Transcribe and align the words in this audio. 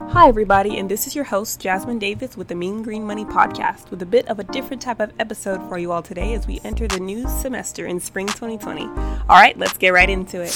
Hi, 0.00 0.28
everybody, 0.28 0.76
and 0.78 0.90
this 0.90 1.06
is 1.06 1.14
your 1.14 1.24
host, 1.24 1.60
Jasmine 1.60 2.00
Davis, 2.00 2.36
with 2.36 2.48
the 2.48 2.54
Mean 2.56 2.82
Green 2.82 3.06
Money 3.06 3.24
Podcast, 3.24 3.90
with 3.90 4.02
a 4.02 4.06
bit 4.06 4.26
of 4.26 4.40
a 4.40 4.44
different 4.44 4.82
type 4.82 4.98
of 4.98 5.12
episode 5.20 5.66
for 5.68 5.78
you 5.78 5.92
all 5.92 6.02
today 6.02 6.34
as 6.34 6.48
we 6.48 6.60
enter 6.64 6.88
the 6.88 6.98
new 6.98 7.28
semester 7.28 7.86
in 7.86 8.00
spring 8.00 8.26
2020. 8.26 8.82
All 8.82 9.26
right, 9.28 9.56
let's 9.56 9.78
get 9.78 9.92
right 9.92 10.10
into 10.10 10.42
it. 10.42 10.52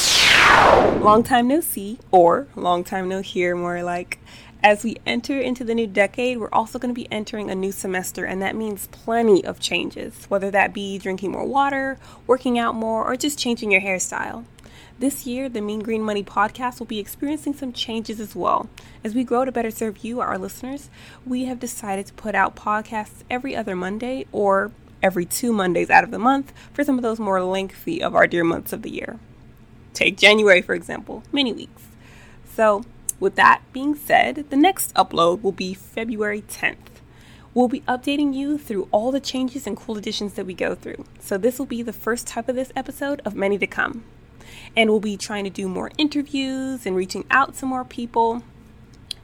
Long 1.02 1.22
time 1.22 1.46
no 1.46 1.60
see, 1.60 2.00
or 2.10 2.48
long 2.56 2.82
time 2.82 3.08
no 3.08 3.22
hear, 3.22 3.54
more 3.54 3.82
like. 3.84 4.18
As 4.62 4.82
we 4.82 4.96
enter 5.06 5.38
into 5.38 5.62
the 5.62 5.74
new 5.74 5.86
decade, 5.86 6.38
we're 6.38 6.48
also 6.52 6.80
going 6.80 6.92
to 6.92 7.00
be 7.00 7.10
entering 7.12 7.48
a 7.48 7.54
new 7.54 7.70
semester, 7.70 8.24
and 8.24 8.42
that 8.42 8.56
means 8.56 8.88
plenty 8.88 9.44
of 9.44 9.60
changes, 9.60 10.24
whether 10.24 10.50
that 10.50 10.74
be 10.74 10.98
drinking 10.98 11.30
more 11.30 11.46
water, 11.46 11.96
working 12.26 12.58
out 12.58 12.74
more, 12.74 13.04
or 13.04 13.14
just 13.14 13.38
changing 13.38 13.70
your 13.70 13.80
hairstyle. 13.80 14.44
This 14.98 15.26
year, 15.26 15.48
the 15.48 15.60
Mean 15.60 15.78
Green 15.78 16.02
Money 16.02 16.24
podcast 16.24 16.80
will 16.80 16.86
be 16.86 16.98
experiencing 16.98 17.54
some 17.54 17.72
changes 17.72 18.18
as 18.18 18.34
well. 18.34 18.68
As 19.04 19.14
we 19.14 19.22
grow 19.22 19.44
to 19.44 19.52
better 19.52 19.70
serve 19.70 19.98
you, 19.98 20.18
our 20.18 20.36
listeners, 20.36 20.90
we 21.24 21.44
have 21.44 21.60
decided 21.60 22.06
to 22.06 22.14
put 22.14 22.34
out 22.34 22.56
podcasts 22.56 23.22
every 23.30 23.54
other 23.54 23.76
Monday 23.76 24.26
or 24.32 24.72
every 25.00 25.24
two 25.24 25.52
Mondays 25.52 25.88
out 25.88 26.02
of 26.02 26.10
the 26.10 26.18
month 26.18 26.52
for 26.72 26.82
some 26.82 26.96
of 26.96 27.02
those 27.02 27.20
more 27.20 27.40
lengthy 27.44 28.02
of 28.02 28.16
our 28.16 28.26
dear 28.26 28.42
months 28.42 28.72
of 28.72 28.82
the 28.82 28.90
year. 28.90 29.20
Take 29.94 30.18
January, 30.18 30.62
for 30.62 30.74
example, 30.74 31.22
many 31.30 31.52
weeks. 31.52 31.82
So, 32.52 32.84
with 33.20 33.34
that 33.36 33.62
being 33.72 33.94
said, 33.94 34.46
the 34.50 34.56
next 34.56 34.94
upload 34.94 35.42
will 35.42 35.52
be 35.52 35.74
February 35.74 36.42
10th. 36.42 36.76
We'll 37.54 37.68
be 37.68 37.80
updating 37.80 38.34
you 38.34 38.58
through 38.58 38.88
all 38.92 39.10
the 39.10 39.20
changes 39.20 39.66
and 39.66 39.76
cool 39.76 39.96
additions 39.96 40.34
that 40.34 40.46
we 40.46 40.54
go 40.54 40.74
through. 40.74 41.04
So, 41.18 41.36
this 41.36 41.58
will 41.58 41.66
be 41.66 41.82
the 41.82 41.92
first 41.92 42.26
type 42.26 42.48
of 42.48 42.54
this 42.54 42.72
episode 42.76 43.20
of 43.24 43.34
many 43.34 43.58
to 43.58 43.66
come. 43.66 44.04
And 44.76 44.90
we'll 44.90 45.00
be 45.00 45.16
trying 45.16 45.44
to 45.44 45.50
do 45.50 45.68
more 45.68 45.90
interviews 45.98 46.86
and 46.86 46.94
reaching 46.94 47.24
out 47.30 47.54
to 47.56 47.66
more 47.66 47.84
people, 47.84 48.42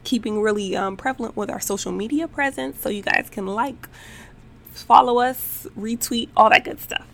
keeping 0.03 0.41
really 0.43 0.75
um, 0.75 0.97
prevalent 0.97 1.37
with 1.37 1.51
our 1.51 1.61
social 1.61 1.93
media 1.93 2.27
presence 2.27 2.81
so 2.81 2.89
you 2.89 3.03
guys 3.03 3.29
can 3.31 3.47
like, 3.47 3.89
follow 4.73 5.19
us, 5.19 5.67
retweet, 5.79 6.29
all 6.37 6.51
that 6.51 6.65
good 6.65 6.81
stuff. 6.81 7.07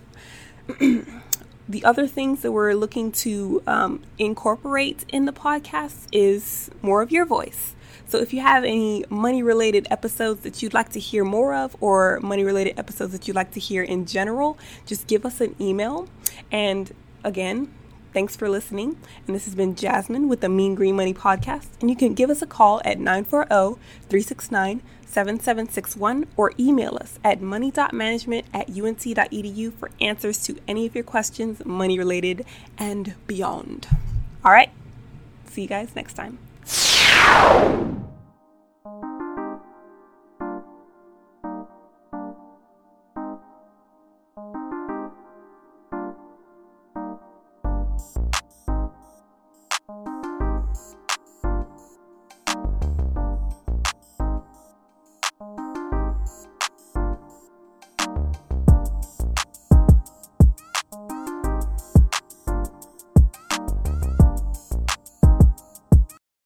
the 1.70 1.84
other 1.84 2.06
things 2.06 2.42
that 2.42 2.50
we're 2.50 2.74
looking 2.74 3.12
to 3.12 3.62
um, 3.66 4.02
incorporate 4.18 5.04
in 5.08 5.24
the 5.24 5.32
podcast 5.32 6.08
is 6.12 6.68
more 6.82 7.00
of 7.00 7.12
your 7.12 7.24
voice. 7.24 7.76
So 8.06 8.18
if 8.18 8.34
you 8.34 8.40
have 8.40 8.64
any 8.64 9.04
money 9.08 9.40
related 9.40 9.86
episodes 9.88 10.40
that 10.40 10.62
you'd 10.62 10.74
like 10.74 10.88
to 10.90 10.98
hear 10.98 11.24
more 11.24 11.54
of, 11.54 11.76
or 11.80 12.18
money 12.20 12.42
related 12.42 12.76
episodes 12.76 13.12
that 13.12 13.28
you'd 13.28 13.36
like 13.36 13.52
to 13.52 13.60
hear 13.60 13.84
in 13.84 14.04
general, 14.04 14.58
just 14.84 15.06
give 15.06 15.24
us 15.24 15.40
an 15.40 15.54
email. 15.60 16.08
And 16.50 16.92
again, 17.22 17.72
Thanks 18.12 18.34
for 18.36 18.48
listening. 18.48 18.96
And 19.26 19.36
this 19.36 19.44
has 19.44 19.54
been 19.54 19.74
Jasmine 19.74 20.28
with 20.28 20.40
the 20.40 20.48
Mean 20.48 20.74
Green 20.74 20.96
Money 20.96 21.14
Podcast. 21.14 21.68
And 21.80 21.88
you 21.88 21.96
can 21.96 22.14
give 22.14 22.30
us 22.30 22.42
a 22.42 22.46
call 22.46 22.80
at 22.84 22.98
940 22.98 23.80
369 24.08 24.82
7761 25.06 26.26
or 26.36 26.52
email 26.58 26.96
us 27.00 27.18
at 27.24 27.40
money.management 27.40 28.46
at 28.54 28.68
unt.edu 28.68 29.72
for 29.74 29.90
answers 30.00 30.42
to 30.44 30.56
any 30.68 30.86
of 30.86 30.94
your 30.94 31.04
questions, 31.04 31.64
money 31.64 31.98
related 31.98 32.44
and 32.78 33.14
beyond. 33.26 33.88
All 34.44 34.52
right. 34.52 34.70
See 35.46 35.62
you 35.62 35.68
guys 35.68 35.94
next 35.96 36.14
time. 36.14 36.38